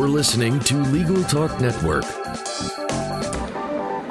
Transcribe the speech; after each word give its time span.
You're 0.00 0.08
listening 0.08 0.58
to 0.60 0.76
Legal 0.84 1.22
Talk 1.24 1.60
Network. 1.60 2.19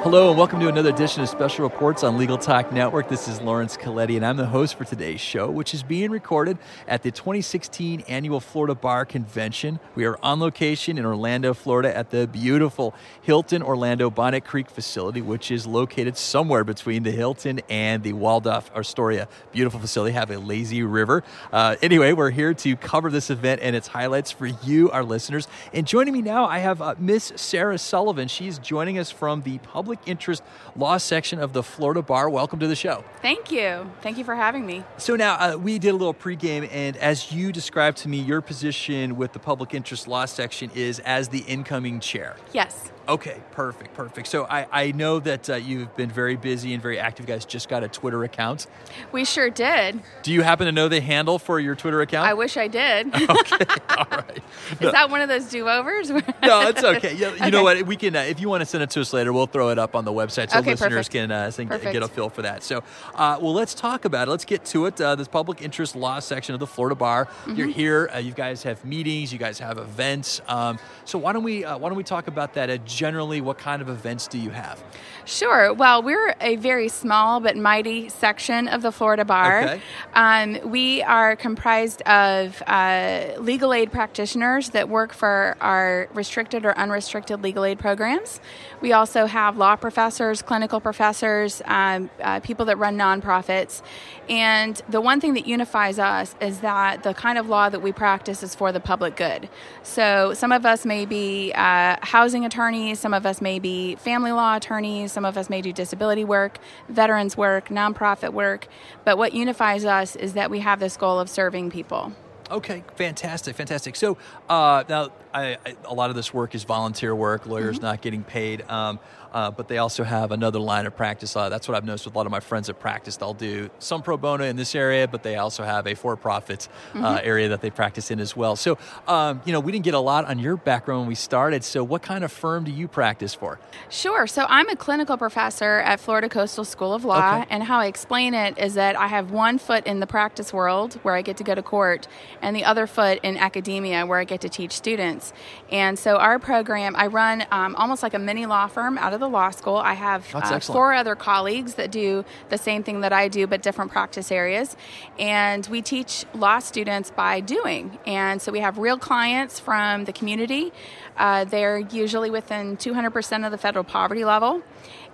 Hello, 0.02 0.30
and 0.30 0.38
welcome 0.38 0.58
to 0.60 0.68
another 0.68 0.88
edition 0.88 1.22
of 1.22 1.28
Special 1.28 1.62
Reports 1.62 2.02
on 2.02 2.16
Legal 2.16 2.38
Talk 2.38 2.72
Network. 2.72 3.10
This 3.10 3.28
is 3.28 3.38
Laurence 3.42 3.76
Colletti, 3.76 4.16
and 4.16 4.24
I'm 4.24 4.38
the 4.38 4.46
host 4.46 4.78
for 4.78 4.86
today's 4.86 5.20
show, 5.20 5.50
which 5.50 5.74
is 5.74 5.82
being 5.82 6.10
recorded 6.10 6.56
at 6.88 7.02
the 7.02 7.10
2016 7.10 8.00
Annual 8.08 8.40
Florida 8.40 8.74
Bar 8.74 9.04
Convention. 9.04 9.78
We 9.94 10.06
are 10.06 10.18
on 10.22 10.40
location 10.40 10.96
in 10.96 11.04
Orlando, 11.04 11.52
Florida, 11.52 11.94
at 11.94 12.08
the 12.08 12.26
beautiful 12.26 12.94
Hilton 13.20 13.62
Orlando 13.62 14.08
Bonnet 14.08 14.46
Creek 14.46 14.70
facility, 14.70 15.20
which 15.20 15.50
is 15.50 15.66
located 15.66 16.16
somewhere 16.16 16.64
between 16.64 17.02
the 17.02 17.12
Hilton 17.12 17.60
and 17.68 18.02
the 18.02 18.14
Waldorf 18.14 18.70
Astoria. 18.74 19.28
Beautiful 19.52 19.80
facility, 19.80 20.14
have 20.14 20.30
a 20.30 20.38
lazy 20.38 20.82
river. 20.82 21.22
Uh, 21.52 21.76
anyway, 21.82 22.14
we're 22.14 22.30
here 22.30 22.54
to 22.54 22.74
cover 22.74 23.10
this 23.10 23.28
event 23.28 23.60
and 23.62 23.76
its 23.76 23.88
highlights 23.88 24.30
for 24.30 24.46
you, 24.46 24.90
our 24.92 25.04
listeners. 25.04 25.46
And 25.74 25.86
joining 25.86 26.14
me 26.14 26.22
now, 26.22 26.46
I 26.46 26.60
have 26.60 26.80
uh, 26.80 26.94
Miss 26.98 27.34
Sarah 27.36 27.76
Sullivan. 27.76 28.28
She's 28.28 28.58
joining 28.58 28.98
us 28.98 29.10
from 29.10 29.42
the 29.42 29.58
public 29.58 29.89
public 29.90 30.08
interest 30.08 30.44
law 30.76 30.96
section 30.96 31.40
of 31.40 31.52
the 31.52 31.64
Florida 31.64 32.00
Bar. 32.00 32.30
Welcome 32.30 32.60
to 32.60 32.68
the 32.68 32.76
show. 32.76 33.02
Thank 33.22 33.50
you. 33.50 33.90
Thank 34.02 34.18
you 34.18 34.24
for 34.24 34.36
having 34.36 34.64
me. 34.64 34.84
So 34.98 35.16
now 35.16 35.34
uh, 35.34 35.56
we 35.56 35.80
did 35.80 35.88
a 35.88 35.96
little 35.96 36.14
pregame, 36.14 36.68
and 36.70 36.96
as 36.98 37.32
you 37.32 37.50
described 37.50 37.98
to 37.98 38.08
me, 38.08 38.20
your 38.20 38.40
position 38.40 39.16
with 39.16 39.32
the 39.32 39.40
public 39.40 39.74
interest 39.74 40.06
law 40.06 40.26
section 40.26 40.70
is 40.76 41.00
as 41.00 41.30
the 41.30 41.40
incoming 41.40 41.98
chair. 41.98 42.36
Yes. 42.52 42.92
Okay, 43.10 43.42
perfect, 43.50 43.92
perfect. 43.94 44.28
So 44.28 44.44
I, 44.44 44.68
I 44.70 44.92
know 44.92 45.18
that 45.18 45.50
uh, 45.50 45.56
you've 45.56 45.96
been 45.96 46.10
very 46.10 46.36
busy 46.36 46.72
and 46.74 46.80
very 46.80 46.96
active. 46.96 47.28
You 47.28 47.34
guys 47.34 47.44
just 47.44 47.68
got 47.68 47.82
a 47.82 47.88
Twitter 47.88 48.22
account. 48.22 48.68
We 49.10 49.24
sure 49.24 49.50
did. 49.50 50.00
Do 50.22 50.32
you 50.32 50.42
happen 50.42 50.66
to 50.66 50.72
know 50.72 50.88
the 50.88 51.00
handle 51.00 51.40
for 51.40 51.58
your 51.58 51.74
Twitter 51.74 52.00
account? 52.02 52.28
I 52.28 52.34
wish 52.34 52.56
I 52.56 52.68
did. 52.68 53.08
okay, 53.14 53.64
all 53.98 54.06
right. 54.12 54.42
No. 54.80 54.86
Is 54.86 54.92
that 54.92 55.10
one 55.10 55.22
of 55.22 55.28
those 55.28 55.46
do 55.46 55.68
overs? 55.68 56.10
no, 56.42 56.68
it's 56.68 56.84
okay. 56.84 57.14
Yeah, 57.14 57.30
you 57.30 57.34
okay. 57.34 57.50
know 57.50 57.64
what? 57.64 57.84
We 57.84 57.96
can, 57.96 58.14
uh, 58.14 58.20
if 58.20 58.38
you 58.38 58.48
want 58.48 58.60
to 58.60 58.66
send 58.66 58.84
it 58.84 58.90
to 58.90 59.00
us 59.00 59.12
later, 59.12 59.32
we'll 59.32 59.46
throw 59.46 59.70
it 59.70 59.78
up 59.78 59.96
on 59.96 60.04
the 60.04 60.12
website 60.12 60.52
so 60.52 60.60
okay, 60.60 60.70
listeners 60.70 61.08
perfect. 61.08 61.10
can 61.10 61.32
uh, 61.32 61.50
get 61.92 62.04
a 62.04 62.08
feel 62.08 62.28
for 62.28 62.42
that. 62.42 62.62
So, 62.62 62.84
uh, 63.16 63.38
well, 63.42 63.52
let's 63.52 63.74
talk 63.74 64.04
about 64.04 64.28
it. 64.28 64.30
Let's 64.30 64.44
get 64.44 64.64
to 64.66 64.86
it. 64.86 65.00
Uh, 65.00 65.16
this 65.16 65.26
public 65.26 65.62
interest 65.62 65.96
law 65.96 66.20
section 66.20 66.54
of 66.54 66.60
the 66.60 66.66
Florida 66.68 66.94
Bar. 66.94 67.26
Mm-hmm. 67.26 67.54
You're 67.56 67.68
here. 67.68 68.10
Uh, 68.14 68.18
you 68.18 68.32
guys 68.32 68.62
have 68.62 68.84
meetings. 68.84 69.32
You 69.32 69.40
guys 69.40 69.58
have 69.58 69.78
events. 69.78 70.40
Um, 70.46 70.78
so 71.04 71.18
why 71.18 71.32
don't 71.32 71.42
we 71.42 71.62
why 71.62 71.88
don't 71.88 71.96
we 71.96 72.04
talk 72.04 72.28
about 72.28 72.54
that? 72.54 72.70
Generally, 73.00 73.40
what 73.40 73.56
kind 73.56 73.80
of 73.80 73.88
events 73.88 74.28
do 74.28 74.38
you 74.38 74.50
have? 74.50 74.84
Sure. 75.24 75.72
Well, 75.72 76.02
we're 76.02 76.34
a 76.38 76.56
very 76.56 76.88
small 76.88 77.40
but 77.40 77.56
mighty 77.56 78.10
section 78.10 78.68
of 78.68 78.82
the 78.82 78.92
Florida 78.92 79.24
Bar. 79.24 79.62
Okay. 79.62 79.80
Um, 80.14 80.58
we 80.70 81.02
are 81.02 81.34
comprised 81.34 82.02
of 82.02 82.62
uh, 82.66 83.34
legal 83.38 83.72
aid 83.72 83.90
practitioners 83.90 84.70
that 84.70 84.90
work 84.90 85.14
for 85.14 85.56
our 85.62 86.08
restricted 86.12 86.66
or 86.66 86.76
unrestricted 86.76 87.42
legal 87.42 87.64
aid 87.64 87.78
programs. 87.78 88.40
We 88.82 88.92
also 88.92 89.24
have 89.24 89.56
law 89.56 89.76
professors, 89.76 90.42
clinical 90.42 90.80
professors, 90.80 91.62
um, 91.64 92.10
uh, 92.20 92.40
people 92.40 92.66
that 92.66 92.76
run 92.76 92.98
nonprofits. 92.98 93.82
And 94.28 94.80
the 94.88 95.00
one 95.00 95.20
thing 95.20 95.34
that 95.34 95.46
unifies 95.46 95.98
us 95.98 96.34
is 96.40 96.60
that 96.60 97.02
the 97.02 97.14
kind 97.14 97.38
of 97.38 97.48
law 97.48 97.68
that 97.70 97.80
we 97.80 97.92
practice 97.92 98.42
is 98.42 98.54
for 98.54 98.72
the 98.72 98.80
public 98.80 99.16
good. 99.16 99.48
So 99.82 100.34
some 100.34 100.52
of 100.52 100.66
us 100.66 100.84
may 100.84 101.06
be 101.06 101.52
uh, 101.54 101.96
housing 102.02 102.44
attorneys, 102.44 102.79
some 102.94 103.14
of 103.14 103.26
us 103.26 103.40
may 103.40 103.58
be 103.58 103.96
family 103.96 104.32
law 104.32 104.56
attorneys, 104.56 105.12
some 105.12 105.24
of 105.24 105.36
us 105.36 105.50
may 105.50 105.60
do 105.60 105.72
disability 105.72 106.24
work, 106.24 106.58
veterans 106.88 107.36
work, 107.36 107.68
nonprofit 107.68 108.32
work. 108.32 108.66
But 109.04 109.18
what 109.18 109.32
unifies 109.34 109.84
us 109.84 110.16
is 110.16 110.32
that 110.34 110.50
we 110.50 110.60
have 110.60 110.80
this 110.80 110.96
goal 110.96 111.20
of 111.20 111.28
serving 111.28 111.70
people. 111.70 112.12
Okay, 112.50 112.82
fantastic, 112.96 113.54
fantastic. 113.54 113.96
So 113.96 114.18
uh, 114.48 114.84
now, 114.88 115.10
I, 115.32 115.56
I, 115.64 115.76
a 115.84 115.94
lot 115.94 116.10
of 116.10 116.16
this 116.16 116.34
work 116.34 116.54
is 116.54 116.64
volunteer 116.64 117.14
work. 117.14 117.46
Lawyers 117.46 117.76
mm-hmm. 117.76 117.86
not 117.86 118.02
getting 118.02 118.24
paid. 118.24 118.68
Um, 118.68 118.98
uh, 119.32 119.50
but 119.50 119.68
they 119.68 119.78
also 119.78 120.04
have 120.04 120.32
another 120.32 120.58
line 120.58 120.86
of 120.86 120.96
practice. 120.96 121.36
Uh, 121.36 121.48
that's 121.48 121.68
what 121.68 121.76
I've 121.76 121.84
noticed 121.84 122.04
with 122.04 122.14
a 122.14 122.18
lot 122.18 122.26
of 122.26 122.32
my 122.32 122.40
friends 122.40 122.66
that 122.66 122.80
practice. 122.80 123.16
They'll 123.16 123.34
do 123.34 123.70
some 123.78 124.02
pro 124.02 124.16
bono 124.16 124.44
in 124.44 124.56
this 124.56 124.74
area, 124.74 125.06
but 125.06 125.22
they 125.22 125.36
also 125.36 125.62
have 125.62 125.86
a 125.86 125.94
for 125.94 126.16
profit 126.16 126.68
uh, 126.94 126.98
mm-hmm. 126.98 127.26
area 127.26 127.48
that 127.48 127.60
they 127.60 127.70
practice 127.70 128.10
in 128.10 128.20
as 128.20 128.36
well. 128.36 128.56
So, 128.56 128.78
um, 129.06 129.40
you 129.44 129.52
know, 129.52 129.60
we 129.60 129.72
didn't 129.72 129.84
get 129.84 129.94
a 129.94 130.00
lot 130.00 130.24
on 130.24 130.38
your 130.38 130.56
background 130.56 131.02
when 131.02 131.08
we 131.08 131.14
started. 131.14 131.64
So, 131.64 131.84
what 131.84 132.02
kind 132.02 132.24
of 132.24 132.32
firm 132.32 132.64
do 132.64 132.72
you 132.72 132.88
practice 132.88 133.34
for? 133.34 133.58
Sure. 133.88 134.26
So, 134.26 134.46
I'm 134.48 134.68
a 134.68 134.76
clinical 134.76 135.16
professor 135.16 135.78
at 135.80 136.00
Florida 136.00 136.28
Coastal 136.28 136.64
School 136.64 136.94
of 136.94 137.04
Law. 137.04 137.40
Okay. 137.40 137.46
And 137.50 137.62
how 137.62 137.78
I 137.78 137.86
explain 137.86 138.34
it 138.34 138.58
is 138.58 138.74
that 138.74 138.98
I 138.98 139.06
have 139.06 139.30
one 139.30 139.58
foot 139.58 139.86
in 139.86 140.00
the 140.00 140.06
practice 140.06 140.52
world 140.52 140.94
where 141.02 141.14
I 141.14 141.22
get 141.22 141.36
to 141.38 141.44
go 141.44 141.54
to 141.54 141.62
court, 141.62 142.08
and 142.42 142.54
the 142.54 142.64
other 142.64 142.86
foot 142.86 143.20
in 143.22 143.36
academia 143.36 144.06
where 144.06 144.18
I 144.18 144.24
get 144.24 144.40
to 144.42 144.48
teach 144.48 144.72
students. 144.72 145.32
And 145.70 145.98
so, 145.98 146.16
our 146.16 146.38
program, 146.38 146.94
I 146.96 147.06
run 147.06 147.44
um, 147.50 147.74
almost 147.76 148.02
like 148.02 148.14
a 148.14 148.18
mini 148.18 148.46
law 148.46 148.66
firm 148.66 148.98
out 148.98 149.12
of 149.12 149.20
the 149.20 149.28
law 149.28 149.50
school. 149.50 149.76
I 149.76 149.94
have 149.94 150.26
uh, 150.34 150.60
four 150.60 150.94
other 150.94 151.14
colleagues 151.14 151.74
that 151.74 151.90
do 151.90 152.24
the 152.48 152.58
same 152.58 152.82
thing 152.82 153.00
that 153.00 153.12
I 153.12 153.28
do, 153.28 153.46
but 153.46 153.62
different 153.62 153.90
practice 153.90 154.30
areas. 154.32 154.76
And 155.18 155.66
we 155.66 155.82
teach 155.82 156.24
law 156.34 156.58
students 156.58 157.10
by 157.10 157.40
doing. 157.40 157.98
And 158.06 158.40
so 158.40 158.52
we 158.52 158.60
have 158.60 158.78
real 158.78 158.98
clients 158.98 159.60
from 159.60 160.04
the 160.04 160.12
community. 160.12 160.72
Uh, 161.16 161.44
they're 161.44 161.78
usually 161.78 162.30
within 162.30 162.76
200% 162.76 163.44
of 163.44 163.52
the 163.52 163.58
federal 163.58 163.84
poverty 163.84 164.24
level 164.24 164.62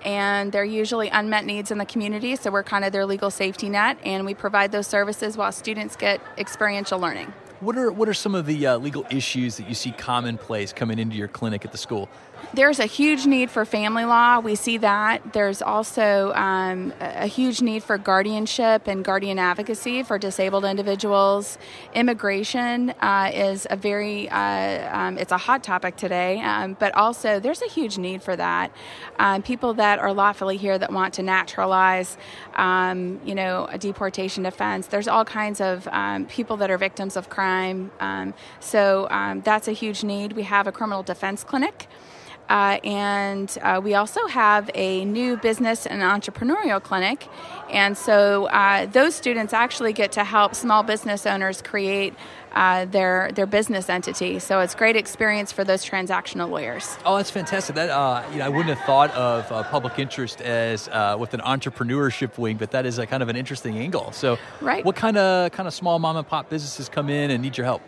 and 0.07 0.53
they're 0.53 0.65
usually 0.65 1.09
unmet 1.09 1.45
needs 1.45 1.73
in 1.73 1.79
the 1.79 1.85
community, 1.85 2.37
so 2.37 2.51
we're 2.51 2.63
kind 2.63 2.85
of 2.85 2.93
their 2.93 3.05
legal 3.05 3.31
safety 3.31 3.69
net, 3.69 3.99
and 4.05 4.25
we 4.25 4.35
provide 4.35 4.71
those 4.71 4.87
services 4.87 5.37
while 5.37 5.51
students 5.51 5.97
get 5.97 6.21
experiential 6.39 6.99
learning. 6.99 7.35
What 7.61 7.79
are 7.79 7.91
what 7.91 8.07
are 8.07 8.15
some 8.15 8.35
of 8.35 8.45
the 8.45 8.67
uh, 8.67 8.77
legal 8.77 9.07
issues 9.11 9.57
that 9.57 9.67
you 9.67 9.75
see 9.75 9.91
commonplace 9.91 10.75
coming 10.75 10.99
into 10.99 11.17
your 11.17 11.29
clinic 11.29 11.65
at 11.65 11.73
the 11.73 11.79
school? 11.79 12.11
There's 12.53 12.79
a 12.79 12.85
huge 12.85 13.25
need 13.25 13.51
for 13.51 13.65
family 13.65 14.05
law. 14.05 14.41
We 14.41 14.57
see 14.57 14.77
that. 14.79 15.33
There's 15.33 15.63
also 15.63 16.33
um, 16.35 16.93
a 17.01 17.27
huge 17.27 17.63
need 17.63 17.83
for 17.83 17.97
guardianship 17.97 18.87
and 18.87 19.03
guardian 19.03 19.39
advocacy 19.39 20.03
for 20.03 20.19
disabled 20.19 20.67
individuals. 20.67 21.57
Immigration 21.95 22.91
uh, 23.01 23.31
is 23.33 23.67
a 23.71 23.77
very 23.77 24.29
uh, 24.29 24.97
um, 24.97 25.17
it's 25.17 25.33
a 25.33 25.39
hot 25.39 25.65
topic 25.65 25.97
today, 25.97 26.41
um, 26.43 26.77
but 26.79 26.95
also 26.95 27.41
there's 27.41 27.63
a 27.63 27.69
huge 27.69 27.97
need 27.97 28.23
for 28.23 28.37
that. 28.37 28.71
Um, 29.19 29.43
people 29.43 29.73
that 29.75 29.99
are 29.99 30.13
lawfully 30.13 30.59
here 30.59 30.79
that 30.79 30.93
want 30.93 31.15
to 31.15 31.23
naturalize, 31.23 32.19
um, 32.55 33.19
you 33.25 33.35
know, 33.35 33.67
a 33.71 33.79
deportation 33.79 34.43
defense. 34.43 34.89
There's 34.89 35.09
all 35.09 35.25
kinds 35.25 35.63
of 35.63 35.89
um, 35.89 36.27
people 36.27 36.59
that 36.59 36.71
are 36.71 36.77
victims 36.77 37.17
of 37.17 37.31
crime. 37.31 37.46
Um, 38.01 38.35
so 38.61 39.07
um, 39.11 39.41
that's 39.43 39.69
a 39.69 39.73
huge 39.73 40.05
need. 40.05 40.33
We 40.35 40.45
have 40.45 40.67
a 40.67 40.73
criminal 40.73 41.03
defense 41.03 41.45
clinic. 41.45 41.89
Uh, 42.49 42.79
and 42.85 43.59
uh, 43.63 43.81
we 43.83 43.95
also 43.95 44.27
have 44.29 44.71
a 44.75 45.05
new 45.05 45.37
business 45.37 45.87
and 45.87 46.03
entrepreneurial 46.03 46.83
clinic. 46.83 47.29
And 47.71 47.97
so 47.97 48.47
uh, 48.47 48.87
those 48.87 49.15
students 49.15 49.53
actually 49.53 49.93
get 49.93 50.13
to 50.13 50.25
help 50.25 50.55
small 50.55 50.83
business 50.83 51.27
owners 51.27 51.61
create 51.63 52.15
uh, 52.53 52.87
their 52.87 53.31
their 53.33 53.45
business 53.45 53.91
entity. 53.91 54.39
So 54.39 54.61
it's 54.61 54.75
great 54.75 54.97
experience 54.97 55.53
for 55.53 55.63
those 55.63 55.85
transactional 55.85 56.49
lawyers. 56.49 56.97
Oh, 57.05 57.17
that's 57.17 57.31
fantastic. 57.31 57.75
That 57.75 57.91
uh, 57.91 58.25
you 58.33 58.39
know, 58.39 58.47
I 58.47 58.49
wouldn't 58.49 58.75
have 58.75 58.87
thought 58.87 59.11
of 59.11 59.51
uh, 59.53 59.63
public 59.65 59.99
interest 59.99 60.41
as 60.41 60.87
with 61.19 61.35
an 61.35 61.41
entrepreneurship 61.41 62.39
wing, 62.39 62.57
but 62.57 62.71
that 62.71 62.87
is 62.87 62.99
a 62.99 63.07
kind 63.07 63.23
of 63.23 63.29
an 63.29 63.37
interesting 63.37 63.77
angle. 63.77 64.11
So, 64.13 64.39
right. 64.63 64.85
what 64.85 64.97
kind 64.97 65.19
of 65.19 65.53
kind 65.53 65.67
of 65.67 65.75
small 65.75 65.99
mom 65.99 66.17
and 66.17 66.27
pop 66.27 66.49
businesses 66.49 66.89
come 66.89 67.11
in 67.11 67.31
and 67.31 67.43
need 67.43 67.59
your 67.59 67.67
help? 67.67 67.83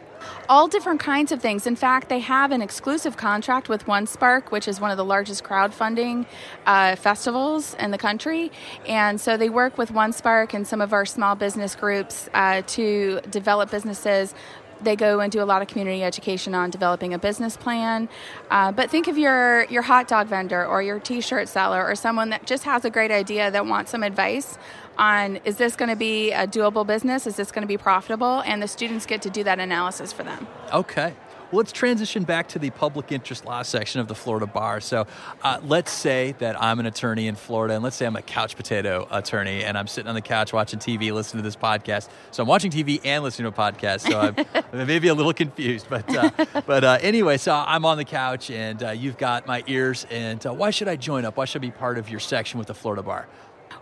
All 0.48 0.68
different 0.68 1.00
kinds 1.00 1.32
of 1.32 1.40
things. 1.40 1.66
In 1.66 1.76
fact, 1.76 2.08
they 2.08 2.20
have 2.20 2.52
an 2.52 2.62
exclusive 2.62 3.16
contract 3.16 3.68
with 3.68 3.86
OneSpark, 3.86 4.50
which 4.50 4.68
is 4.68 4.80
one 4.80 4.90
of 4.90 4.96
the 4.96 5.04
largest 5.04 5.44
crowdfunding 5.44 6.26
uh, 6.66 6.96
festivals 6.96 7.74
in 7.74 7.90
the 7.90 7.98
country. 7.98 8.50
And 8.86 9.20
so 9.20 9.36
they 9.36 9.48
work 9.48 9.78
with 9.78 9.92
OneSpark 9.92 10.54
and 10.54 10.66
some 10.66 10.80
of 10.80 10.92
our 10.92 11.06
small 11.06 11.34
business 11.34 11.74
groups 11.74 12.28
uh, 12.34 12.62
to 12.68 13.20
develop 13.30 13.70
businesses 13.70 14.34
they 14.82 14.96
go 14.96 15.20
and 15.20 15.30
do 15.32 15.42
a 15.42 15.44
lot 15.44 15.62
of 15.62 15.68
community 15.68 16.02
education 16.02 16.54
on 16.54 16.70
developing 16.70 17.14
a 17.14 17.18
business 17.18 17.56
plan. 17.56 18.08
Uh, 18.50 18.72
but 18.72 18.90
think 18.90 19.08
of 19.08 19.18
your 19.18 19.64
your 19.64 19.82
hot 19.82 20.08
dog 20.08 20.26
vendor 20.26 20.64
or 20.64 20.82
your 20.82 20.98
T-shirt 20.98 21.48
seller 21.48 21.84
or 21.84 21.94
someone 21.94 22.30
that 22.30 22.46
just 22.46 22.64
has 22.64 22.84
a 22.84 22.90
great 22.90 23.10
idea 23.10 23.50
that 23.50 23.66
wants 23.66 23.90
some 23.90 24.02
advice 24.02 24.58
on 24.98 25.36
is 25.44 25.56
this 25.56 25.76
going 25.76 25.88
to 25.88 25.96
be 25.96 26.32
a 26.32 26.46
doable 26.46 26.86
business? 26.86 27.26
Is 27.26 27.36
this 27.36 27.52
going 27.52 27.62
to 27.62 27.68
be 27.68 27.78
profitable? 27.78 28.40
And 28.40 28.62
the 28.62 28.68
students 28.68 29.06
get 29.06 29.22
to 29.22 29.30
do 29.30 29.44
that 29.44 29.58
analysis 29.58 30.12
for 30.12 30.24
them. 30.24 30.46
Okay. 30.72 31.14
Well, 31.50 31.58
let's 31.58 31.72
transition 31.72 32.24
back 32.24 32.48
to 32.48 32.58
the 32.58 32.68
public 32.68 33.10
interest 33.10 33.46
law 33.46 33.62
section 33.62 34.02
of 34.02 34.08
the 34.08 34.14
Florida 34.14 34.46
bar. 34.46 34.82
So, 34.82 35.06
uh, 35.42 35.60
let's 35.62 35.90
say 35.90 36.34
that 36.40 36.60
I'm 36.62 36.78
an 36.78 36.84
attorney 36.84 37.26
in 37.26 37.36
Florida, 37.36 37.72
and 37.74 37.82
let's 37.82 37.96
say 37.96 38.04
I'm 38.04 38.16
a 38.16 38.22
couch 38.22 38.54
potato 38.54 39.08
attorney, 39.10 39.64
and 39.64 39.78
I'm 39.78 39.86
sitting 39.86 40.10
on 40.10 40.14
the 40.14 40.20
couch 40.20 40.52
watching 40.52 40.78
TV, 40.78 41.10
listening 41.10 41.42
to 41.42 41.46
this 41.46 41.56
podcast. 41.56 42.10
So, 42.32 42.42
I'm 42.42 42.48
watching 42.48 42.70
TV 42.70 43.00
and 43.02 43.24
listening 43.24 43.50
to 43.50 43.58
a 43.58 43.64
podcast. 43.72 44.00
So, 44.00 44.20
I'm 44.20 44.66
maybe 44.86 45.08
a 45.08 45.14
little 45.14 45.32
confused, 45.32 45.86
but 45.88 46.14
uh, 46.14 46.30
but 46.66 46.84
uh, 46.84 46.98
anyway, 47.00 47.38
so 47.38 47.54
I'm 47.54 47.86
on 47.86 47.96
the 47.96 48.04
couch, 48.04 48.50
and 48.50 48.82
uh, 48.82 48.90
you've 48.90 49.16
got 49.16 49.46
my 49.46 49.64
ears. 49.66 50.06
And 50.10 50.46
uh, 50.46 50.52
why 50.52 50.68
should 50.68 50.88
I 50.88 50.96
join 50.96 51.24
up? 51.24 51.38
Why 51.38 51.46
should 51.46 51.62
I 51.62 51.66
be 51.66 51.70
part 51.70 51.96
of 51.96 52.10
your 52.10 52.20
section 52.20 52.58
with 52.58 52.68
the 52.68 52.74
Florida 52.74 53.02
bar? 53.02 53.26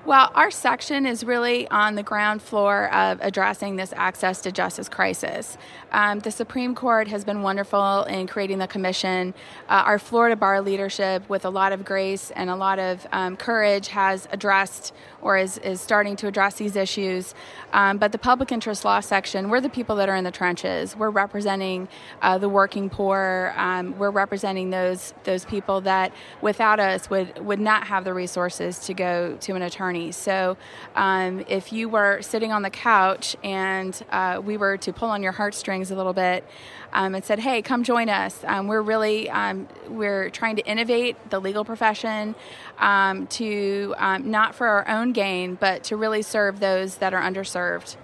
Well, 0.05 0.31
our 0.35 0.53
section 0.53 1.05
is 1.05 1.25
really 1.25 1.69
on 1.69 1.97
the 1.97 2.03
ground 2.03 2.41
floor 2.41 2.93
of 2.94 3.19
addressing 3.21 3.75
this 3.75 3.93
access 3.97 4.41
to 4.43 4.53
justice 4.53 4.88
crisis. 4.88 5.59
Um, 5.91 6.21
the 6.21 6.31
Supreme 6.31 6.77
Court 6.77 7.09
has 7.09 7.25
been 7.25 7.43
wonderful 7.43 8.05
in 8.05 8.29
creating 8.29 8.59
the 8.59 8.69
commission. 8.69 9.35
Uh, 9.69 9.83
our 9.85 9.99
Florida 9.99 10.37
bar 10.37 10.61
leadership, 10.61 11.29
with 11.29 11.44
a 11.44 11.50
lot 11.50 11.73
of 11.73 11.85
grace 11.85 12.31
and 12.33 12.50
a 12.50 12.56
lot 12.56 12.79
of 12.79 13.05
um, 13.11 13.37
courage, 13.37 13.88
has 13.88 14.29
addressed 14.31 14.93
or 15.26 15.37
is, 15.37 15.58
is 15.58 15.81
starting 15.81 16.14
to 16.14 16.28
address 16.28 16.55
these 16.55 16.76
issues. 16.76 17.34
Um, 17.73 17.99
but 17.99 18.12
the 18.12 18.19
public 18.19 18.52
interest 18.52 18.84
law 18.84 19.00
section, 19.00 19.50
we're 19.50 19.61
the 19.61 19.69
people 19.69 19.96
that 19.96 20.08
are 20.08 20.14
in 20.14 20.23
the 20.23 20.31
trenches. 20.31 20.96
We're 20.96 21.11
representing 21.11 21.88
uh, 22.23 22.38
the 22.38 22.49
working 22.49 22.88
poor. 22.88 23.52
Um, 23.56 23.99
we're 23.99 24.12
representing 24.12 24.70
those 24.70 25.14
those 25.25 25.44
people 25.44 25.81
that, 25.81 26.12
without 26.40 26.78
us, 26.78 27.11
would 27.11 27.44
would 27.44 27.58
not 27.58 27.88
have 27.88 28.05
the 28.05 28.14
resources 28.14 28.78
to 28.87 28.94
go 28.94 29.37
to 29.40 29.56
an 29.56 29.62
attorney. 29.62 30.12
So 30.12 30.56
um, 30.94 31.44
if 31.49 31.73
you 31.73 31.88
were 31.88 32.23
sitting 32.23 32.52
on 32.52 32.62
the 32.62 32.70
couch 32.70 33.37
and 33.43 34.00
uh, 34.12 34.40
we 34.44 34.56
were 34.56 34.76
to 34.76 34.93
pull 34.93 35.11
on 35.11 35.25
your 35.25 35.32
heartstrings 35.32 35.90
a 35.90 35.96
little 35.96 36.12
bit 36.12 36.44
um, 36.93 37.17
and 37.17 37.25
said, 37.25 37.40
"Hey, 37.40 37.62
come 37.62 37.82
join 37.82 38.08
us," 38.08 38.44
um, 38.44 38.69
we're 38.69 38.81
really 38.81 39.28
um, 39.28 39.67
we're 39.88 40.31
trying 40.31 40.55
to 40.55 40.64
innovate 40.64 41.17
the 41.31 41.40
legal 41.40 41.64
profession 41.64 42.37
to 42.78 43.94
not 44.23 44.55
for 44.55 44.69
our 44.69 44.88
own 44.88 45.16
gain, 45.17 45.57
but 45.57 45.83
to 45.85 45.97
really 45.97 46.23
serve 46.23 46.61
those 46.61 46.99
that 46.99 47.13
are 47.13 47.23
underserved. 47.23 47.97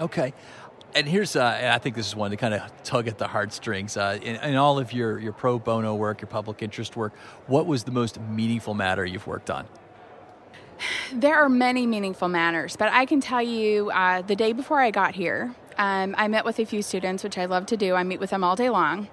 Okay 0.00 0.32
and 0.96 1.06
here's 1.06 1.36
uh, 1.36 1.72
I 1.74 1.78
think 1.78 1.94
this 1.94 2.06
is 2.06 2.16
one 2.16 2.30
to 2.30 2.36
kind 2.38 2.54
of 2.54 2.62
tug 2.82 3.06
at 3.06 3.18
the 3.18 3.28
heartstrings. 3.28 3.96
Uh, 3.96 4.18
in, 4.22 4.36
in, 4.36 4.56
all 4.56 4.78
of 4.78 4.92
your 4.92 5.18
your 5.18 5.32
pro 5.32 5.58
bono 5.58 5.94
work, 5.94 6.22
your 6.22 6.28
public 6.28 6.62
interest 6.62 6.96
work, 6.96 7.14
what 7.46 7.66
was 7.66 7.84
the 7.84 7.90
most 7.90 8.18
meaningful 8.18 8.72
matter 8.72 9.04
you've 9.04 9.26
worked 9.26 9.50
on? 9.50 9.66
There 11.12 11.36
are 11.36 11.48
many 11.48 11.86
meaningful 11.86 12.28
matters, 12.28 12.76
but 12.76 12.90
I 12.92 13.04
can 13.04 13.20
tell 13.20 13.42
you 13.42 13.90
uh, 13.90 14.22
the 14.22 14.36
day 14.36 14.52
before 14.52 14.80
I 14.80 14.90
got 14.90 15.14
here, 15.14 15.54
um, 15.78 16.14
I 16.18 16.28
met 16.28 16.44
with 16.44 16.58
a 16.58 16.64
few 16.64 16.82
students, 16.82 17.22
which 17.22 17.36
I 17.38 17.44
love 17.44 17.66
to 17.66 17.76
do. 17.76 17.94
I 17.94 18.02
meet 18.02 18.20
with 18.20 18.30
them 18.30 18.42
all 18.42 18.56
day 18.56 18.70
long. 18.70 19.08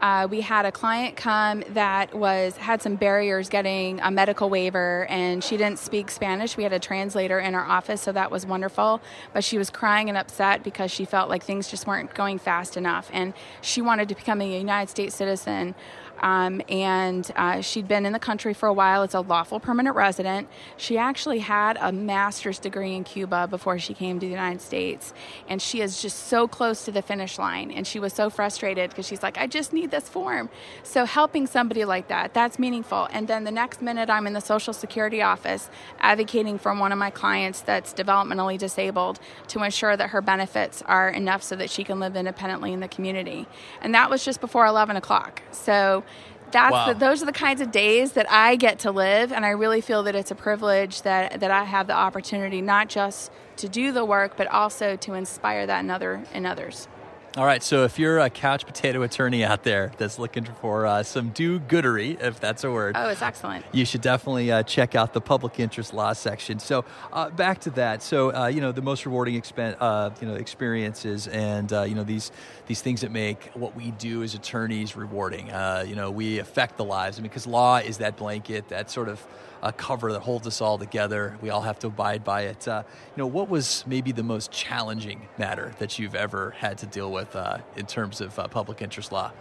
Uh, 0.00 0.28
we 0.30 0.42
had 0.42 0.66
a 0.66 0.72
client 0.72 1.16
come 1.16 1.62
that 1.70 2.14
was 2.14 2.56
had 2.58 2.82
some 2.82 2.96
barriers 2.96 3.48
getting 3.48 3.98
a 4.00 4.10
medical 4.10 4.50
waiver, 4.50 5.06
and 5.08 5.42
she 5.42 5.56
didn't 5.56 5.78
speak 5.78 6.10
Spanish. 6.10 6.56
We 6.56 6.62
had 6.62 6.72
a 6.72 6.78
translator 6.78 7.38
in 7.38 7.54
our 7.54 7.64
office, 7.64 8.02
so 8.02 8.12
that 8.12 8.30
was 8.30 8.44
wonderful. 8.46 9.00
But 9.32 9.42
she 9.42 9.56
was 9.56 9.70
crying 9.70 10.08
and 10.08 10.18
upset 10.18 10.62
because 10.62 10.90
she 10.90 11.04
felt 11.04 11.30
like 11.30 11.42
things 11.42 11.70
just 11.70 11.86
weren't 11.86 12.14
going 12.14 12.38
fast 12.38 12.76
enough, 12.76 13.10
and 13.12 13.32
she 13.60 13.80
wanted 13.80 14.08
to 14.10 14.14
become 14.14 14.40
a 14.40 14.58
United 14.58 14.90
States 14.90 15.14
citizen. 15.14 15.74
Um, 16.20 16.62
and 16.68 17.30
uh, 17.36 17.60
she'd 17.60 17.88
been 17.88 18.06
in 18.06 18.12
the 18.12 18.18
country 18.18 18.54
for 18.54 18.68
a 18.68 18.72
while. 18.72 19.02
It's 19.02 19.14
a 19.14 19.20
lawful 19.20 19.60
permanent 19.60 19.96
resident. 19.96 20.48
She 20.76 20.98
actually 20.98 21.40
had 21.40 21.76
a 21.80 21.92
master's 21.92 22.58
degree 22.58 22.94
in 22.94 23.04
Cuba 23.04 23.46
before 23.46 23.78
she 23.78 23.94
came 23.94 24.18
to 24.20 24.26
the 24.26 24.30
United 24.30 24.60
States, 24.60 25.12
and 25.48 25.60
she 25.60 25.80
is 25.80 26.00
just 26.00 26.26
so 26.26 26.48
close 26.48 26.84
to 26.84 26.92
the 26.92 27.02
finish 27.02 27.38
line. 27.38 27.70
And 27.70 27.86
she 27.86 27.98
was 27.98 28.12
so 28.12 28.30
frustrated 28.30 28.90
because 28.90 29.06
she's 29.06 29.22
like, 29.22 29.38
I 29.38 29.46
just 29.46 29.72
need 29.72 29.90
this 29.90 30.08
form. 30.08 30.48
So 30.82 31.04
helping 31.04 31.46
somebody 31.46 31.84
like 31.84 32.08
that, 32.08 32.34
that's 32.34 32.58
meaningful. 32.58 33.08
And 33.12 33.28
then 33.28 33.44
the 33.44 33.50
next 33.50 33.82
minute, 33.82 34.10
I'm 34.10 34.26
in 34.26 34.32
the 34.32 34.40
Social 34.40 34.72
Security 34.72 35.22
office 35.22 35.68
advocating 36.00 36.58
for 36.58 36.74
one 36.74 36.92
of 36.92 36.98
my 36.98 37.10
clients 37.10 37.60
that's 37.60 37.92
developmentally 37.92 38.58
disabled 38.58 39.20
to 39.48 39.62
ensure 39.62 39.96
that 39.96 40.10
her 40.10 40.22
benefits 40.22 40.82
are 40.82 41.08
enough 41.08 41.42
so 41.42 41.56
that 41.56 41.70
she 41.70 41.84
can 41.84 42.00
live 42.00 42.16
independently 42.16 42.72
in 42.72 42.80
the 42.80 42.88
community. 42.88 43.46
And 43.80 43.94
that 43.94 44.10
was 44.10 44.24
just 44.24 44.40
before 44.40 44.66
11 44.66 44.96
o'clock. 44.96 45.42
So 45.50 46.04
that's 46.52 46.72
wow. 46.72 46.92
the, 46.92 46.94
those 46.94 47.22
are 47.22 47.26
the 47.26 47.32
kinds 47.32 47.60
of 47.60 47.70
days 47.70 48.12
that 48.12 48.30
I 48.30 48.56
get 48.56 48.78
to 48.80 48.90
live, 48.90 49.32
and 49.32 49.44
I 49.44 49.50
really 49.50 49.80
feel 49.80 50.02
that 50.04 50.14
it's 50.14 50.30
a 50.30 50.34
privilege 50.34 51.02
that 51.02 51.40
that 51.40 51.50
I 51.50 51.64
have 51.64 51.86
the 51.86 51.94
opportunity 51.94 52.60
not 52.60 52.88
just 52.88 53.30
to 53.56 53.68
do 53.68 53.92
the 53.92 54.04
work, 54.04 54.36
but 54.36 54.46
also 54.48 54.96
to 54.96 55.14
inspire 55.14 55.66
that 55.66 55.80
in 55.80 55.90
other 55.90 56.24
in 56.32 56.46
others. 56.46 56.88
All 57.36 57.44
right, 57.44 57.62
so 57.62 57.84
if 57.84 57.98
you're 57.98 58.18
a 58.18 58.30
couch 58.30 58.64
potato 58.64 59.02
attorney 59.02 59.44
out 59.44 59.62
there 59.62 59.92
that's 59.98 60.18
looking 60.18 60.46
for 60.46 60.86
uh, 60.86 61.02
some 61.02 61.28
do 61.28 61.60
goodery, 61.60 62.18
if 62.18 62.40
that's 62.40 62.64
a 62.64 62.70
word, 62.70 62.96
oh, 62.96 63.10
it's 63.10 63.20
excellent. 63.20 63.62
You 63.72 63.84
should 63.84 64.00
definitely 64.00 64.50
uh, 64.50 64.62
check 64.62 64.94
out 64.94 65.12
the 65.12 65.20
public 65.20 65.60
interest 65.60 65.92
law 65.92 66.14
section. 66.14 66.58
So 66.58 66.86
uh, 67.12 67.28
back 67.28 67.60
to 67.60 67.70
that. 67.72 68.02
So 68.02 68.34
uh, 68.34 68.46
you 68.46 68.62
know 68.62 68.72
the 68.72 68.80
most 68.80 69.04
rewarding 69.04 69.38
expen- 69.38 69.76
uh, 69.78 70.12
you 70.18 70.26
know 70.26 70.34
experiences 70.36 71.28
and 71.28 71.70
uh, 71.74 71.82
you 71.82 71.94
know 71.94 72.04
these 72.04 72.32
these 72.68 72.80
things 72.80 73.02
that 73.02 73.10
make 73.10 73.50
what 73.52 73.76
we 73.76 73.90
do 73.90 74.22
as 74.22 74.32
attorneys 74.32 74.96
rewarding. 74.96 75.48
you 75.86 75.94
know 75.94 76.10
we 76.10 76.38
affect 76.38 76.78
the 76.78 76.84
lives. 76.84 77.18
I 77.18 77.20
mean, 77.20 77.28
because 77.28 77.46
law 77.46 77.76
is 77.76 77.98
that 77.98 78.16
blanket, 78.16 78.68
that 78.70 78.90
sort 78.90 79.10
of 79.10 79.22
a 79.62 79.72
cover 79.72 80.12
that 80.12 80.20
holds 80.20 80.46
us 80.46 80.60
all 80.60 80.78
together. 80.78 81.36
We 81.40 81.50
all 81.50 81.62
have 81.62 81.78
to 81.80 81.88
abide 81.88 82.24
by 82.24 82.42
it. 82.42 82.68
Uh, 82.68 82.82
you 82.86 83.20
know, 83.20 83.26
what 83.26 83.48
was 83.48 83.84
maybe 83.86 84.12
the 84.12 84.22
most 84.22 84.50
challenging 84.50 85.28
matter 85.38 85.74
that 85.78 85.98
you've 85.98 86.14
ever 86.14 86.52
had 86.52 86.78
to 86.78 86.86
deal 86.86 87.10
with 87.10 87.25
uh, 87.34 87.58
in 87.76 87.86
terms 87.86 88.20
of 88.20 88.38
uh, 88.38 88.46
public 88.48 88.82
interest 88.82 89.10
law? 89.10 89.32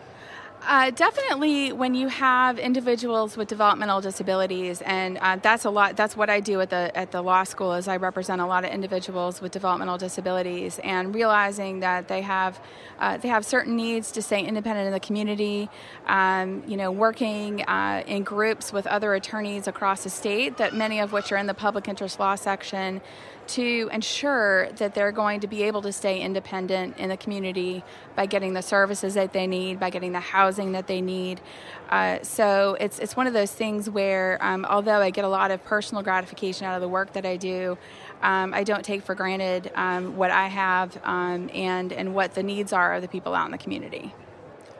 Uh, 0.67 0.89
definitely, 0.89 1.71
when 1.71 1.93
you 1.93 2.07
have 2.07 2.57
individuals 2.57 3.37
with 3.37 3.47
developmental 3.47 4.01
disabilities, 4.01 4.81
and 4.81 5.19
uh, 5.19 5.35
that's 5.35 5.63
a 5.65 5.69
lot. 5.69 5.95
That's 5.95 6.17
what 6.17 6.27
I 6.27 6.39
do 6.39 6.59
at 6.59 6.71
the 6.71 6.91
at 6.97 7.11
the 7.11 7.21
law 7.21 7.43
school. 7.43 7.73
Is 7.73 7.87
I 7.87 7.97
represent 7.97 8.41
a 8.41 8.47
lot 8.47 8.65
of 8.65 8.71
individuals 8.71 9.41
with 9.41 9.51
developmental 9.51 9.99
disabilities, 9.99 10.79
and 10.83 11.13
realizing 11.13 11.81
that 11.81 12.07
they 12.07 12.21
have 12.21 12.59
uh, 12.97 13.17
they 13.17 13.27
have 13.27 13.45
certain 13.45 13.75
needs 13.75 14.11
to 14.13 14.23
stay 14.23 14.43
independent 14.43 14.87
in 14.87 14.93
the 14.93 14.99
community. 14.99 15.69
Um, 16.07 16.63
you 16.65 16.77
know, 16.77 16.91
working 16.91 17.61
uh, 17.63 18.03
in 18.07 18.23
groups 18.23 18.73
with 18.73 18.87
other 18.87 19.13
attorneys 19.13 19.67
across 19.67 20.03
the 20.03 20.09
state, 20.09 20.57
that 20.57 20.73
many 20.73 20.99
of 20.99 21.11
which 21.11 21.31
are 21.31 21.37
in 21.37 21.45
the 21.45 21.53
public 21.53 21.87
interest 21.87 22.19
law 22.19 22.33
section 22.33 23.01
to 23.47 23.89
ensure 23.91 24.69
that 24.73 24.95
they're 24.95 25.11
going 25.11 25.39
to 25.39 25.47
be 25.47 25.63
able 25.63 25.81
to 25.81 25.91
stay 25.91 26.19
independent 26.19 26.97
in 26.97 27.09
the 27.09 27.17
community 27.17 27.83
by 28.15 28.25
getting 28.25 28.53
the 28.53 28.61
services 28.61 29.13
that 29.13 29.33
they 29.33 29.45
need, 29.47 29.79
by 29.79 29.89
getting 29.89 30.11
the 30.11 30.19
housing 30.19 30.54
that 30.73 30.87
they 30.87 31.01
need. 31.01 31.41
Uh, 31.89 32.19
so 32.23 32.75
it's 32.79 32.99
it's 32.99 33.15
one 33.15 33.27
of 33.27 33.33
those 33.33 33.51
things 33.51 33.89
where, 33.89 34.37
um, 34.41 34.65
although 34.65 35.01
I 35.01 35.09
get 35.09 35.25
a 35.25 35.29
lot 35.29 35.51
of 35.51 35.63
personal 35.63 36.03
gratification 36.03 36.65
out 36.65 36.75
of 36.75 36.81
the 36.81 36.87
work 36.87 37.13
that 37.13 37.25
I 37.25 37.37
do, 37.37 37.77
um, 38.21 38.53
I 38.53 38.63
don't 38.63 38.83
take 38.83 39.03
for 39.03 39.15
granted 39.15 39.71
um, 39.75 40.15
what 40.17 40.31
I 40.31 40.47
have 40.47 40.99
um, 41.03 41.49
and 41.53 41.93
and 41.93 42.15
what 42.15 42.33
the 42.33 42.43
needs 42.43 42.73
are 42.73 42.93
of 42.93 43.01
the 43.01 43.07
people 43.07 43.33
out 43.33 43.45
in 43.45 43.51
the 43.51 43.57
community. 43.57 44.13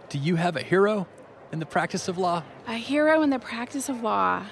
Do 0.10 0.18
you 0.18 0.36
have 0.36 0.56
a 0.56 0.62
hero 0.64 1.08
in 1.52 1.60
the 1.60 1.66
practice 1.66 2.08
of 2.08 2.18
law? 2.18 2.44
A 2.68 2.74
hero 2.74 3.22
in 3.22 3.30
the 3.30 3.40
practice 3.40 3.90
of 3.90 4.02
law. 4.02 4.46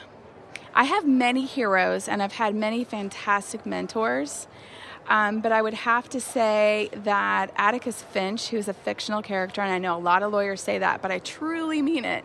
I 0.75 0.85
have 0.85 1.07
many 1.07 1.45
heroes 1.45 2.07
and 2.07 2.21
I've 2.23 2.33
had 2.33 2.55
many 2.55 2.83
fantastic 2.83 3.65
mentors. 3.65 4.47
Um, 5.07 5.41
but 5.41 5.51
I 5.51 5.61
would 5.61 5.73
have 5.73 6.09
to 6.09 6.21
say 6.21 6.89
that 7.03 7.51
Atticus 7.57 8.01
Finch, 8.01 8.49
who's 8.49 8.67
a 8.67 8.73
fictional 8.73 9.21
character, 9.21 9.61
and 9.61 9.71
I 9.71 9.77
know 9.77 9.97
a 9.97 9.99
lot 9.99 10.23
of 10.23 10.31
lawyers 10.31 10.61
say 10.61 10.79
that, 10.79 11.01
but 11.01 11.11
I 11.11 11.19
truly 11.19 11.81
mean 11.81 12.05
it. 12.05 12.23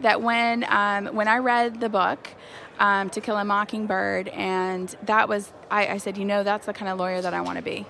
That 0.00 0.20
when 0.20 0.64
um, 0.68 1.06
when 1.14 1.26
I 1.26 1.38
read 1.38 1.80
the 1.80 1.88
book, 1.88 2.28
um, 2.78 3.10
To 3.10 3.20
Kill 3.20 3.36
a 3.36 3.44
Mockingbird, 3.44 4.28
and 4.28 4.94
that 5.04 5.28
was, 5.28 5.52
I, 5.70 5.86
I 5.88 5.96
said, 5.96 6.18
you 6.18 6.24
know, 6.24 6.42
that's 6.42 6.66
the 6.66 6.72
kind 6.72 6.90
of 6.90 6.98
lawyer 6.98 7.20
that 7.20 7.34
I 7.34 7.40
want 7.40 7.56
to 7.56 7.62
be. 7.62 7.86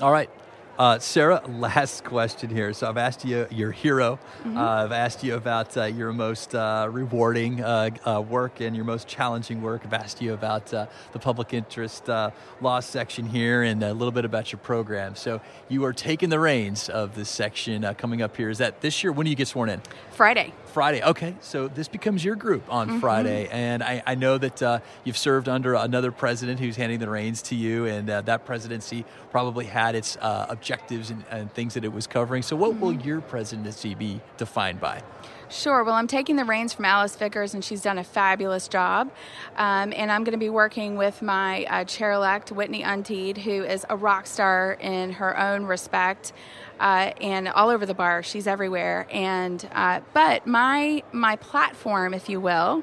All 0.00 0.10
right. 0.12 0.30
Uh, 0.76 0.98
Sarah, 0.98 1.40
last 1.48 2.02
question 2.04 2.50
here. 2.50 2.72
So 2.72 2.88
I've 2.88 2.96
asked 2.96 3.24
you 3.24 3.46
your 3.50 3.70
hero. 3.70 4.18
Mm-hmm. 4.40 4.58
Uh, 4.58 4.84
I've 4.84 4.92
asked 4.92 5.22
you 5.22 5.36
about 5.36 5.76
uh, 5.76 5.84
your 5.84 6.12
most 6.12 6.54
uh, 6.54 6.88
rewarding 6.90 7.62
uh, 7.62 7.90
uh, 8.04 8.20
work 8.20 8.60
and 8.60 8.74
your 8.74 8.84
most 8.84 9.06
challenging 9.06 9.62
work. 9.62 9.82
I've 9.84 9.92
asked 9.92 10.20
you 10.20 10.34
about 10.34 10.66
the 10.66 10.88
public 11.20 11.54
interest 11.54 12.08
law 12.08 12.80
section 12.80 13.26
here 13.26 13.62
and 13.62 13.82
a 13.82 13.92
little 13.92 14.12
bit 14.12 14.24
about 14.24 14.50
your 14.50 14.58
program. 14.58 15.14
So 15.14 15.40
you 15.68 15.84
are 15.84 15.92
taking 15.92 16.28
the 16.28 16.40
reins 16.40 16.88
of 16.88 17.14
this 17.14 17.28
section 17.28 17.82
coming 17.94 18.22
up 18.22 18.36
here. 18.36 18.50
Is 18.50 18.58
that 18.58 18.80
this 18.80 19.02
year? 19.02 19.12
When 19.12 19.24
do 19.24 19.30
you 19.30 19.36
get 19.36 19.48
sworn 19.48 19.68
in? 19.68 19.80
Friday. 20.10 20.52
Friday. 20.74 21.04
Okay, 21.04 21.36
so 21.40 21.68
this 21.68 21.86
becomes 21.86 22.24
your 22.24 22.34
group 22.34 22.64
on 22.68 22.88
mm-hmm. 22.88 22.98
Friday, 22.98 23.46
and 23.52 23.80
I, 23.80 24.02
I 24.04 24.16
know 24.16 24.38
that 24.38 24.60
uh, 24.60 24.80
you've 25.04 25.16
served 25.16 25.48
under 25.48 25.74
another 25.74 26.10
president 26.10 26.58
who's 26.58 26.74
handing 26.74 26.98
the 26.98 27.08
reins 27.08 27.42
to 27.42 27.54
you, 27.54 27.86
and 27.86 28.10
uh, 28.10 28.22
that 28.22 28.44
presidency 28.44 29.04
probably 29.30 29.66
had 29.66 29.94
its 29.94 30.16
uh, 30.20 30.46
objectives 30.64 31.10
and, 31.10 31.24
and, 31.30 31.52
things 31.52 31.74
that 31.74 31.84
it 31.84 31.92
was 31.92 32.06
covering. 32.06 32.42
So, 32.42 32.56
what 32.56 32.72
mm-hmm. 32.72 32.80
will 32.80 32.94
your 32.94 33.20
presidency 33.20 33.94
be 33.94 34.20
defined 34.38 34.80
by? 34.80 35.02
Sure. 35.50 35.84
Well, 35.84 35.94
I'm 35.94 36.06
taking 36.06 36.36
the 36.36 36.44
reins 36.44 36.72
from 36.72 36.86
Alice 36.86 37.14
Vickers, 37.16 37.52
and 37.52 37.62
she's 37.62 37.82
done 37.82 37.98
a 37.98 38.04
fabulous 38.04 38.66
job. 38.66 39.10
Um, 39.56 39.92
and 39.94 40.10
I'm 40.10 40.24
going 40.24 40.32
to 40.32 40.38
be 40.38 40.48
working 40.48 40.96
with 40.96 41.20
my 41.20 41.64
uh, 41.64 41.84
chair 41.84 42.12
elect, 42.12 42.50
Whitney 42.50 42.82
Untiedt, 42.82 43.36
who 43.36 43.62
is 43.62 43.84
a 43.90 43.96
rock 43.96 44.26
star 44.26 44.72
in 44.80 45.12
her 45.12 45.38
own 45.38 45.66
respect 45.66 46.32
uh, 46.80 47.12
and 47.20 47.46
all 47.48 47.68
over 47.68 47.84
the 47.84 47.94
bar. 47.94 48.22
She's 48.22 48.46
everywhere. 48.46 49.06
And 49.10 49.68
uh, 49.72 50.00
but 50.14 50.46
my 50.46 51.02
my 51.12 51.36
platform, 51.36 52.14
if 52.14 52.30
you 52.30 52.40
will, 52.40 52.82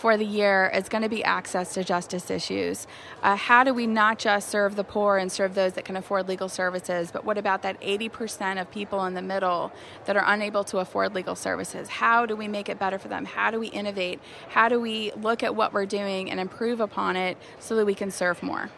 for 0.00 0.16
the 0.16 0.24
year 0.24 0.70
is 0.74 0.88
going 0.88 1.02
to 1.02 1.08
be 1.10 1.22
access 1.22 1.74
to 1.74 1.84
justice 1.84 2.30
issues. 2.30 2.86
Uh, 3.22 3.36
how 3.36 3.62
do 3.62 3.74
we 3.74 3.86
not 3.86 4.18
just 4.18 4.48
serve 4.48 4.74
the 4.74 4.82
poor 4.82 5.18
and 5.18 5.30
serve 5.30 5.54
those 5.54 5.74
that 5.74 5.84
can 5.84 5.94
afford 5.94 6.26
legal 6.26 6.48
services, 6.48 7.10
but 7.12 7.24
what 7.24 7.36
about 7.36 7.60
that 7.62 7.78
80% 7.82 8.58
of 8.58 8.70
people 8.70 9.04
in 9.04 9.12
the 9.12 9.22
middle 9.22 9.70
that 10.06 10.16
are 10.16 10.24
unable 10.26 10.64
to 10.64 10.78
afford 10.78 11.14
legal 11.14 11.36
services? 11.36 11.88
How 11.88 12.24
do 12.24 12.34
we 12.34 12.48
make 12.48 12.70
it 12.70 12.78
better 12.78 12.98
for 12.98 13.08
them? 13.08 13.26
How 13.26 13.50
do 13.50 13.60
we 13.60 13.68
innovate? 13.68 14.20
How 14.48 14.70
do 14.70 14.80
we 14.80 15.12
look 15.20 15.42
at 15.42 15.54
what 15.54 15.74
we're 15.74 15.86
doing 15.86 16.30
and 16.30 16.40
improve 16.40 16.80
upon 16.80 17.16
it 17.16 17.36
so 17.58 17.76
that 17.76 17.84
we 17.84 17.94
can 17.94 18.10
serve 18.10 18.42
more? 18.42 18.70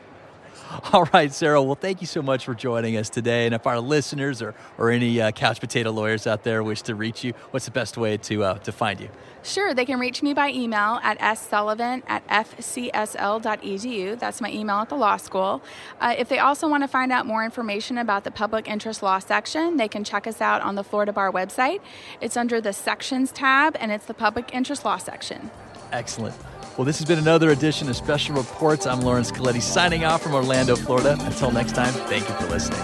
All 0.93 1.05
right, 1.13 1.33
Sarah. 1.33 1.63
Well, 1.63 1.75
thank 1.75 2.01
you 2.01 2.07
so 2.07 2.23
much 2.23 2.45
for 2.45 2.55
joining 2.55 2.97
us 2.97 3.11
today. 3.11 3.47
And 3.47 3.55
if 3.55 3.67
our 3.67 3.81
listeners 3.81 4.41
or, 4.41 4.55
or 4.79 4.91
any 4.91 5.21
uh, 5.21 5.31
couch 5.33 5.61
potato 5.61 5.91
lawyers 5.91 6.27
out 6.27 6.45
there 6.45 6.63
wish 6.63 6.83
to 6.83 6.95
reach 6.95 7.25
you, 7.25 7.35
what's 7.51 7.67
the 7.67 7.71
best 7.71 7.97
way 7.97 8.17
to, 8.17 8.45
uh, 8.45 8.59
to 8.59 8.73
find 8.73 9.01
you? 9.01 9.09
Sure, 9.43 9.75
they 9.75 9.85
can 9.85 9.99
reach 9.99 10.23
me 10.23 10.35
by 10.35 10.51
email 10.51 11.01
at 11.03 11.35
ssullivan 11.35 12.03
at 12.07 12.27
fcsl.edu. 12.29 14.19
That's 14.19 14.41
my 14.41 14.53
email 14.53 14.77
at 14.77 14.89
the 14.89 14.95
law 14.95 15.17
school. 15.17 15.63
Uh, 16.01 16.15
if 16.17 16.29
they 16.29 16.39
also 16.39 16.69
want 16.69 16.85
to 16.85 16.89
find 16.89 17.11
out 17.11 17.27
more 17.27 17.45
information 17.45 17.99
about 17.99 18.23
the 18.23 18.31
public 18.31 18.69
interest 18.69 19.03
law 19.03 19.19
section, 19.19 19.77
they 19.77 19.89
can 19.89 20.05
check 20.05 20.29
us 20.29 20.41
out 20.41 20.63
on 20.63 20.77
the 20.77 20.85
Florida 20.85 21.13
Bar 21.13 21.33
website. 21.33 21.81
It's 22.21 22.37
under 22.37 22.61
the 22.61 22.73
Sections 22.73 23.33
tab, 23.33 23.77
and 23.81 23.91
it's 23.91 24.07
the 24.07 24.15
public 24.15 24.55
interest 24.55 24.85
law 24.85 24.97
section. 24.97 25.51
Excellent. 25.91 26.37
Well, 26.79 26.87
this 26.87 26.99
has 27.01 27.07
been 27.07 27.19
another 27.19 27.51
edition 27.51 27.91
of 27.91 27.97
Special 27.97 28.35
Reports. 28.35 28.87
I'm 28.87 29.03
Laurence 29.03 29.31
Colletti 29.31 29.61
signing 29.61 30.07
off 30.07 30.23
from 30.23 30.35
Orlando, 30.35 30.75
Florida. 30.75 31.19
Until 31.21 31.51
next 31.51 31.75
time, 31.75 31.93
thank 31.93 32.27
you 32.27 32.35
for 32.37 32.47
listening. 32.47 32.81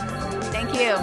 Thank 0.53 0.75
you. 0.75 0.95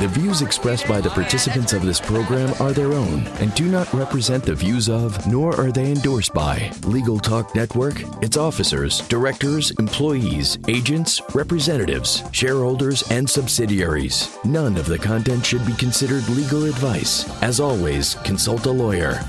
The 0.00 0.08
views 0.08 0.42
expressed 0.42 0.88
by 0.88 1.00
the 1.00 1.10
participants 1.10 1.72
of 1.72 1.82
this 1.82 2.00
program 2.00 2.52
are 2.58 2.72
their 2.72 2.92
own 2.92 3.24
and 3.38 3.54
do 3.54 3.66
not 3.66 3.92
represent 3.92 4.42
the 4.42 4.54
views 4.54 4.88
of, 4.88 5.24
nor 5.30 5.54
are 5.60 5.70
they 5.70 5.92
endorsed 5.92 6.34
by, 6.34 6.72
Legal 6.82 7.20
Talk 7.20 7.54
Network, 7.54 8.02
its 8.20 8.36
officers, 8.36 9.02
directors, 9.02 9.70
employees, 9.72 10.58
agents, 10.66 11.22
representatives, 11.34 12.24
shareholders, 12.32 13.08
and 13.12 13.30
subsidiaries. 13.30 14.36
None 14.44 14.76
of 14.76 14.86
the 14.86 14.98
content 14.98 15.46
should 15.46 15.64
be 15.64 15.74
considered 15.74 16.28
legal 16.30 16.64
advice. 16.64 17.30
As 17.42 17.60
always, 17.60 18.16
consult 18.16 18.66
a 18.66 18.72
lawyer. 18.72 19.20